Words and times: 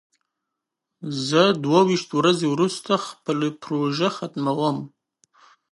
زه 1.27 1.41
دوه 1.63 1.79
ویشت 1.89 2.09
ورځې 2.19 2.45
وروسته 2.49 2.91
خپله 3.07 3.47
پروژه 3.63 4.07
ختموم. 4.17 4.77